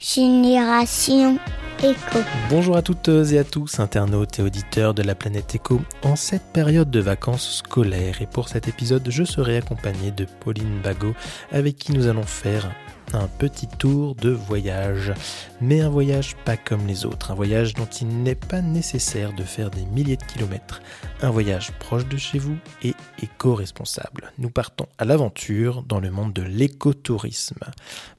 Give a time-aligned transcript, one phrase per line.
[0.00, 1.40] Génération
[1.82, 2.20] Éco.
[2.50, 6.52] Bonjour à toutes et à tous, internautes et auditeurs de la planète Éco, en cette
[6.52, 8.22] période de vacances scolaires.
[8.22, 11.16] Et pour cet épisode, je serai accompagné de Pauline Bagot,
[11.50, 12.70] avec qui nous allons faire
[13.12, 15.12] un petit tour de voyage.
[15.60, 19.42] Mais un voyage pas comme les autres, un voyage dont il n'est pas nécessaire de
[19.42, 20.80] faire des milliers de kilomètres,
[21.22, 24.32] un voyage proche de chez vous et éco-responsable.
[24.38, 27.60] Nous partons à l'aventure dans le monde de l'écotourisme.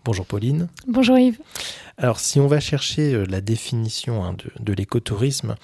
[0.06, 0.68] Bonjour Pauline.
[0.88, 1.40] Bonjour Yves.
[1.98, 5.56] Alors si on va chercher euh, la définition hein, de, de l'écotourisme,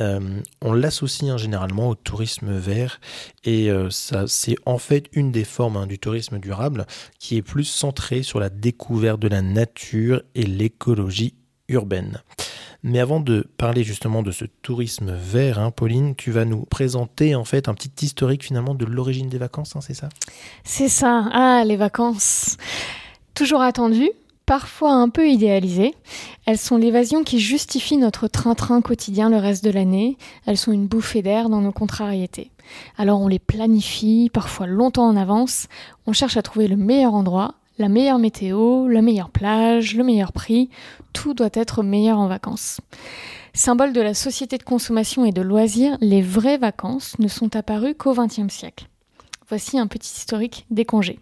[0.00, 3.00] euh, on l'associe hein, généralement au tourisme vert
[3.44, 6.86] et euh, ça c'est en fait une des formes hein, du tourisme durable
[7.18, 11.34] qui est plus centrée sur la découverte de la nature et l'écologie
[11.68, 12.22] urbaine.
[12.86, 17.34] Mais avant de parler justement de ce tourisme vert, hein, Pauline, tu vas nous présenter
[17.34, 20.10] en fait un petit historique finalement de l'origine des vacances, c'est ça?
[20.64, 22.58] C'est ça, ah les vacances.
[23.34, 24.10] Toujours attendues,
[24.44, 25.94] parfois un peu idéalisées.
[26.44, 30.18] Elles sont l'évasion qui justifie notre train-train quotidien le reste de l'année.
[30.44, 32.50] Elles sont une bouffée d'air dans nos contrariétés.
[32.98, 35.68] Alors on les planifie, parfois longtemps en avance.
[36.06, 40.32] On cherche à trouver le meilleur endroit, la meilleure météo, la meilleure plage, le meilleur
[40.32, 40.70] prix.
[41.12, 42.80] Tout doit être meilleur en vacances.
[43.52, 47.94] Symbole de la société de consommation et de loisirs, les vraies vacances ne sont apparues
[47.94, 48.88] qu'au XXe siècle.
[49.48, 51.20] Voici un petit historique des congés.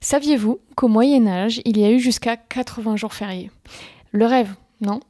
[0.00, 3.50] Saviez-vous qu'au Moyen Âge, il y a eu jusqu'à 80 jours fériés?
[4.12, 5.00] Le rêve, non?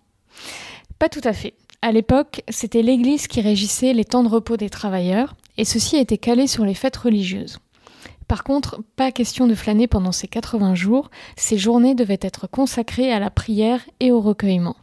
[0.98, 1.54] Pas tout à fait.
[1.82, 6.18] À l'époque, c'était l'Église qui régissait les temps de repos des travailleurs, et ceci était
[6.18, 7.58] calé sur les fêtes religieuses.
[8.28, 13.12] Par contre, pas question de flâner pendant ces 80 jours, ces journées devaient être consacrées
[13.12, 14.76] à la prière et au recueillement.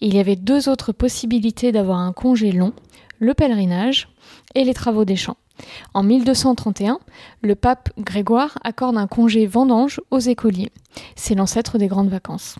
[0.00, 2.72] Il y avait deux autres possibilités d'avoir un congé long,
[3.18, 4.08] le pèlerinage
[4.54, 5.38] et les travaux des champs.
[5.94, 6.98] En 1231,
[7.42, 10.70] le pape Grégoire accorde un congé vendange aux écoliers.
[11.14, 12.56] C'est l'ancêtre des grandes vacances.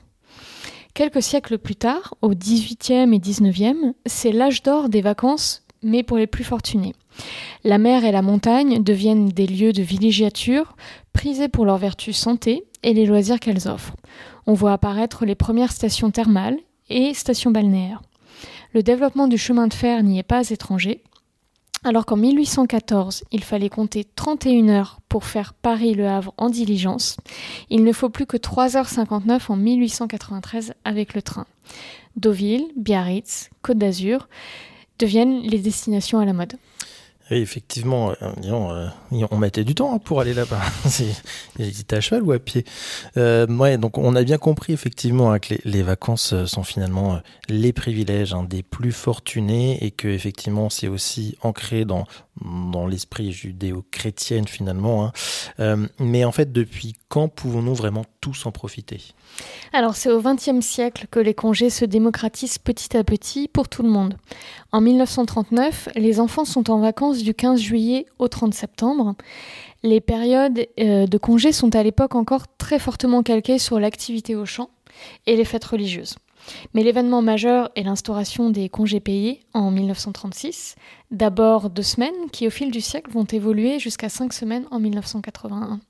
[0.95, 6.19] Quelques siècles plus tard, au XVIIIe et XIXe, c'est l'âge d'or des vacances, mais pour
[6.19, 6.95] les plus fortunés.
[7.65, 10.77] La mer et la montagne deviennent des lieux de villégiature,
[11.13, 13.97] prisés pour leur vertu santé et les loisirs qu'elles offrent.
[14.47, 16.59] On voit apparaître les premières stations thermales
[16.91, 18.03] et stations balnéaires.
[18.75, 21.03] Le développement du chemin de fer n'y est pas étranger.
[21.85, 27.17] Alors qu'en 1814, il fallait compter 31 heures pour faire Paris-Le Havre en diligence,
[27.71, 31.47] il ne faut plus que 3h59 en 1893 avec le train.
[32.17, 34.29] Deauville, Biarritz, Côte d'Azur
[34.99, 36.55] deviennent les destinations à la mode.
[37.31, 38.89] Oui, effectivement, euh, euh,
[39.31, 40.61] on mettait du temps hein, pour aller là-bas.
[40.89, 42.65] C'était à cheval ou à pied
[43.17, 47.21] euh, Ouais, donc on a bien compris effectivement hein, que les, vacances euh, sont finalement
[47.49, 52.07] les privilèges hein, des plus fortunés et que effectivement c'est aussi ancré dans
[52.45, 55.07] dans l'esprit judéo-chrétienne finalement.
[55.07, 55.13] Hein.
[55.61, 59.01] Euh, mais en fait, depuis quand pouvons-nous vraiment tous en profiter?
[59.73, 63.83] Alors c'est au XXe siècle que les congés se démocratisent petit à petit pour tout
[63.83, 64.17] le monde.
[64.73, 69.15] En 1939, les enfants sont en vacances du 15 juillet au 30 septembre.
[69.83, 74.47] Les périodes euh, de congés sont à l'époque encore très fortement calquées sur l'activité au
[74.47, 74.71] champ
[75.27, 76.17] et les fêtes religieuses.
[76.75, 80.77] Mais l'événement majeur est l'instauration des congés payés en 1936,
[81.11, 85.81] d'abord deux semaines qui au fil du siècle vont évoluer jusqu'à cinq semaines en 1981.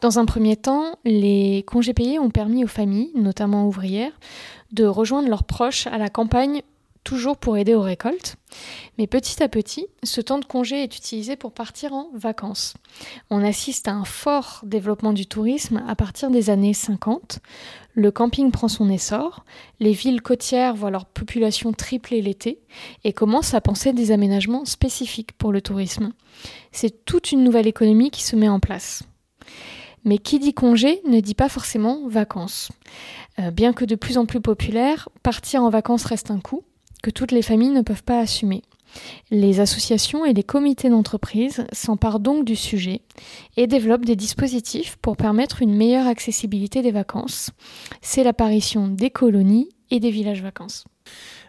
[0.00, 4.18] Dans un premier temps, les congés payés ont permis aux familles, notamment ouvrières,
[4.72, 6.62] de rejoindre leurs proches à la campagne
[7.04, 8.36] toujours pour aider aux récoltes.
[8.98, 12.74] Mais petit à petit, ce temps de congé est utilisé pour partir en vacances.
[13.30, 17.40] On assiste à un fort développement du tourisme à partir des années 50.
[17.94, 19.44] Le camping prend son essor,
[19.80, 22.60] les villes côtières voient leur population tripler l'été
[23.04, 26.12] et commencent à penser des aménagements spécifiques pour le tourisme.
[26.72, 29.02] C'est toute une nouvelle économie qui se met en place.
[30.04, 32.70] Mais qui dit congé ne dit pas forcément vacances.
[33.38, 36.64] Euh, bien que de plus en plus populaire, partir en vacances reste un coût
[37.02, 38.62] que toutes les familles ne peuvent pas assumer.
[39.30, 43.02] Les associations et les comités d'entreprise s'emparent donc du sujet
[43.56, 47.50] et développent des dispositifs pour permettre une meilleure accessibilité des vacances.
[48.02, 50.84] C'est l'apparition des colonies et des villages vacances.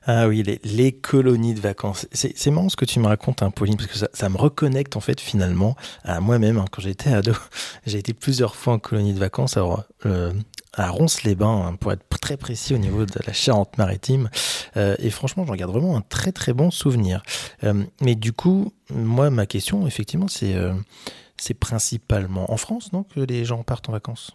[0.08, 2.08] Ah oui, les, colonies de vacances.
[2.12, 5.00] C'est marrant ce que tu me racontes, hein, Pauline, parce que ça, me reconnecte en
[5.00, 6.58] fait finalement à moi-même.
[6.58, 7.34] Hein, quand j'étais ado,
[7.86, 9.58] j'ai été plusieurs fois en colonie de vacances.
[9.58, 10.34] Alors, euh,
[10.74, 14.30] à Ronces-les-Bains, hein, pour être très précis au niveau de la Charente-Maritime.
[14.76, 17.22] Euh, et franchement, j'en garde vraiment un très très bon souvenir.
[17.64, 20.56] Euh, mais du coup, moi, ma question, effectivement, c'est
[21.42, 24.32] c'est principalement en France, non, que les gens partent en vacances?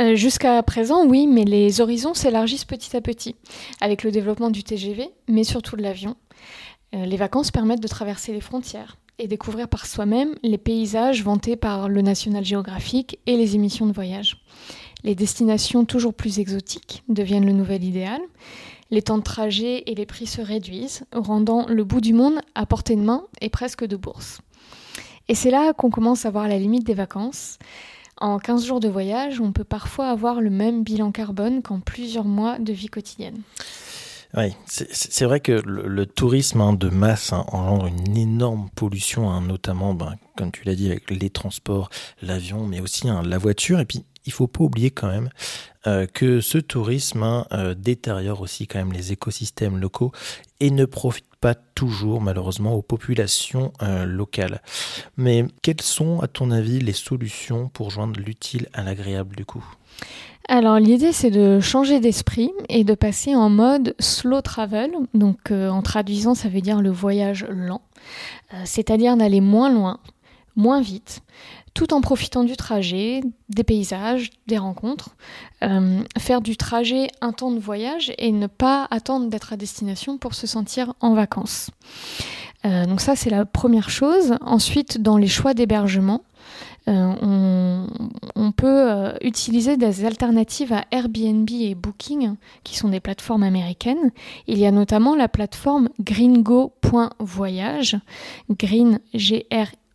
[0.00, 3.36] Euh, Jusqu'à présent, oui, mais les horizons s'élargissent petit à petit,
[3.82, 6.16] avec le développement du TGV, mais surtout de l'avion.
[6.94, 11.56] Euh, les vacances permettent de traverser les frontières et découvrir par soi-même les paysages vantés
[11.56, 14.42] par le National Geographic et les émissions de voyage.
[15.04, 18.22] Les destinations toujours plus exotiques deviennent le nouvel idéal.
[18.90, 22.64] Les temps de trajet et les prix se réduisent, rendant le bout du monde à
[22.64, 24.40] portée de main et presque de bourse.
[25.28, 27.58] Et c'est là qu'on commence à voir la limite des vacances.
[28.18, 32.24] En 15 jours de voyage, on peut parfois avoir le même bilan carbone qu'en plusieurs
[32.24, 33.42] mois de vie quotidienne.
[34.34, 39.42] Oui, c'est vrai que le, tourisme hein, de masse hein, engendre une énorme pollution, hein,
[39.42, 41.90] notamment, ben, comme tu l'as dit, avec les transports,
[42.22, 43.78] l'avion, mais aussi la voiture.
[43.78, 45.28] Et puis, il faut pas oublier quand même
[45.86, 50.12] euh, que ce tourisme euh, détériore aussi quand même les écosystèmes locaux
[50.60, 54.62] et ne profite pas toujours malheureusement aux populations euh, locales.
[55.16, 59.64] Mais quelles sont à ton avis les solutions pour joindre l'utile à l'agréable du coup?
[60.48, 65.82] Alors l'idée c'est de changer d'esprit et de passer en mode slow travel, donc en
[65.82, 67.82] traduisant ça veut dire le voyage lent,
[68.64, 70.00] c'est-à-dire d'aller moins loin,
[70.56, 71.22] moins vite,
[71.74, 75.16] tout en profitant du trajet, des paysages, des rencontres.
[75.62, 80.18] Euh, faire du trajet un temps de voyage et ne pas attendre d'être à destination
[80.18, 81.70] pour se sentir en vacances.
[82.64, 84.34] Euh, donc ça, c'est la première chose.
[84.40, 86.22] Ensuite, dans les choix d'hébergement,
[86.88, 87.86] euh,
[88.34, 92.34] on, peut utiliser des alternatives à Airbnb et Booking,
[92.64, 94.10] qui sont des plateformes américaines.
[94.46, 97.98] Il y a notamment la plateforme gringo.voyage,
[98.50, 98.98] green,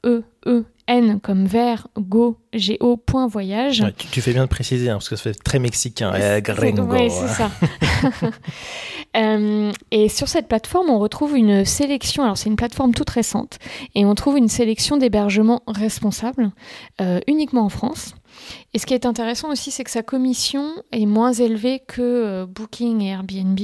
[0.03, 2.38] G-R-E-E N comme vert, go,
[2.79, 3.83] go, point voyage.
[3.97, 6.13] tu, fais bien de préciser, hein, parce que ça fait très mexicain.
[6.89, 7.51] Oui, c'est ça.
[9.15, 13.57] Euh, et sur cette plateforme, on retrouve une sélection, alors c'est une plateforme toute récente,
[13.95, 16.51] et on trouve une sélection d'hébergements responsables,
[17.01, 18.13] euh, uniquement en France.
[18.75, 22.45] Et ce qui est intéressant aussi, c'est que sa commission est moins élevée que euh,
[22.45, 23.59] Booking et Airbnb,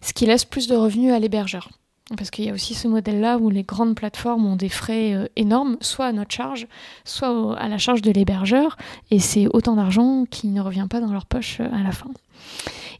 [0.00, 1.68] ce qui laisse plus de revenus à l'hébergeur.
[2.14, 5.26] Parce qu'il y a aussi ce modèle-là où les grandes plateformes ont des frais euh,
[5.34, 6.68] énormes, soit à notre charge,
[7.04, 8.76] soit à la charge de l'hébergeur,
[9.10, 12.10] et c'est autant d'argent qui ne revient pas dans leur poche euh, à la fin.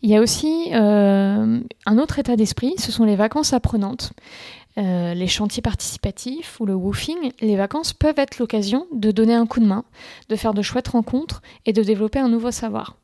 [0.02, 4.12] Il y a aussi euh, un autre état d'esprit, ce sont les vacances apprenantes.
[4.76, 9.60] les chantiers participatifs ou le woofing, les vacances peuvent être l'occasion de donner un coup
[9.60, 9.84] de main,
[10.28, 12.96] de faire de chouettes rencontres et de développer un nouveau savoir.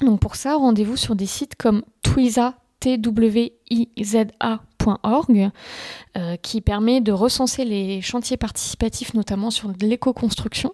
[0.00, 4.60] Donc pour ça, rendez-vous sur des sites comme Twiza, T-W-I-Z-A
[6.16, 10.72] euh, qui permet de recenser les chantiers participatifs, notamment sur l'éco-construction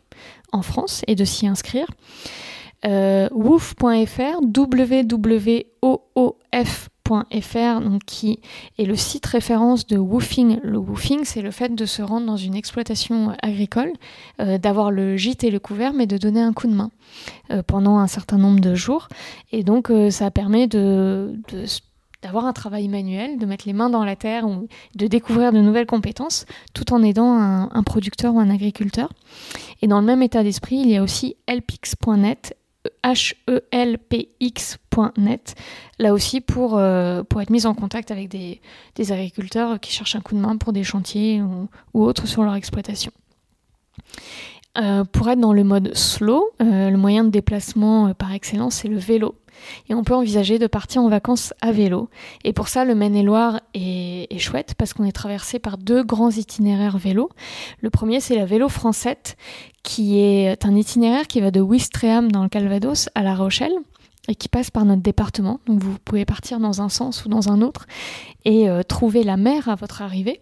[0.52, 1.86] en France, et de s'y inscrire.
[2.86, 5.14] Euh, woof.fr, www.oof.fr,
[8.06, 8.40] qui
[8.78, 10.60] est le site référence de woofing.
[10.62, 13.92] Le woofing, c'est le fait de se rendre dans une exploitation agricole,
[14.40, 16.90] euh, d'avoir le gîte et le couvert, mais de donner un coup de main
[17.50, 19.08] euh, pendant un certain nombre de jours.
[19.50, 21.64] Et donc, ça permet de, de
[22.24, 25.60] d'avoir un travail manuel, de mettre les mains dans la terre ou de découvrir de
[25.60, 29.10] nouvelles compétences tout en aidant un, producteur ou un agriculteur.
[29.82, 32.56] Et dans le même état d'esprit, il y a aussi helpix.net,
[33.04, 33.54] H-E-L-P-X.net,
[35.98, 38.62] là aussi pour, euh, pour être mis en contact avec des,
[39.12, 43.12] agriculteurs qui cherchent un coup de main pour des chantiers ou, autres sur leur exploitation.
[44.78, 48.88] Euh, pour être dans le mode slow, euh, le moyen de déplacement par excellence, c'est
[48.88, 49.34] le vélo
[49.88, 52.08] et on peut envisager de partir en vacances à vélo.
[52.44, 56.98] Et pour ça, le Maine-et-Loire est, chouette parce qu'on est traversé par deux grands itinéraires
[56.98, 57.30] vélo.
[57.80, 59.36] Le premier, c'est la vélo française,
[59.82, 63.74] qui est un itinéraire qui va de Ouistreham dans le Calvados à La Rochelle
[64.28, 65.60] et qui passe par notre département.
[65.66, 67.86] Donc vous pouvez partir dans un sens ou dans un autre
[68.44, 70.40] et euh, trouver la mer à votre arrivée.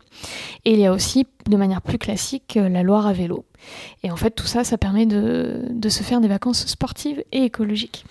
[0.64, 3.44] Et il y a aussi, de manière plus classique, euh, la Loire à vélo.
[4.02, 8.04] Et en fait, tout ça, ça permet de se faire des vacances sportives et écologiques.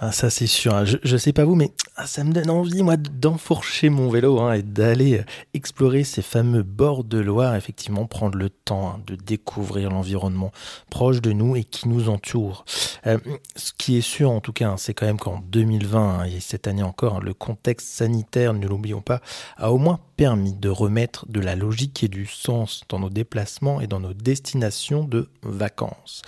[0.00, 0.74] Ah, ça c'est sûr.
[0.74, 0.84] Hein.
[0.84, 4.38] Je, je sais pas vous, mais ah, ça me donne envie, moi, d'enfourcher mon vélo
[4.38, 5.24] hein, et d'aller euh,
[5.54, 7.56] explorer ces fameux bords de Loire.
[7.56, 10.52] Effectivement, prendre le temps hein, de découvrir l'environnement
[10.88, 12.64] proche de nous et qui nous entoure.
[13.08, 13.18] Euh,
[13.56, 16.84] ce qui est sûr, en tout cas, c'est quand même qu'en 2020 et cette année
[16.84, 19.20] encore, le contexte sanitaire, ne l'oublions pas,
[19.56, 23.80] a au moins permis de remettre de la logique et du sens dans nos déplacements
[23.80, 26.22] et dans nos destinations de vacances.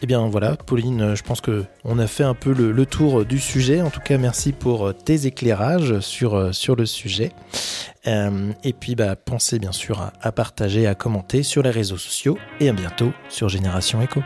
[0.00, 3.40] Eh bien voilà, Pauline, je pense que on a fait un peu le, tour du
[3.40, 3.82] sujet.
[3.82, 7.32] En tout cas, merci pour tes éclairages sur, sur le sujet.
[8.06, 11.98] Euh, et puis, bah, pensez bien sûr à, à partager, à commenter sur les réseaux
[11.98, 12.38] sociaux.
[12.60, 14.22] Et à bientôt sur Génération Echo.